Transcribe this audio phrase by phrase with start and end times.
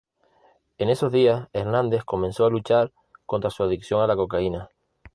[0.79, 2.91] En esos días Hernández comenzó a luchar
[3.27, 4.67] contra su adicción a la cocaína.